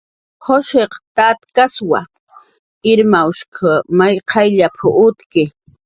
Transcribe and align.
"Jushiq 0.45 0.91
tatkaswa, 1.19 1.99
Irmawshq 2.95 3.55
may 4.01 4.15
qayllp"" 4.31 4.79
utki" 5.09 5.43